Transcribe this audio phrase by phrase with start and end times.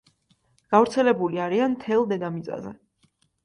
[0.75, 2.77] გავრცელებული არიან მთელ დედამიწაზე.